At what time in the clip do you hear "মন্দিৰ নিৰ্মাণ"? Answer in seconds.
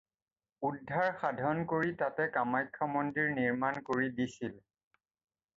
2.97-3.79